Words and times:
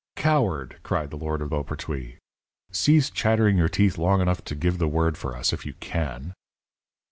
"Coward," 0.15 0.79
cried 0.81 1.11
the 1.11 1.15
lord 1.15 1.43
of 1.43 1.51
Beaupertuys, 1.51 2.15
"cease 2.71 3.11
chattering 3.11 3.55
your 3.55 3.69
teeth 3.69 3.99
long 3.99 4.19
enough 4.19 4.43
to 4.45 4.55
give 4.55 4.79
the 4.79 4.87
word 4.87 5.15
for 5.15 5.37
us, 5.37 5.53
if 5.53 5.63
you 5.63 5.75
can." 5.75 6.33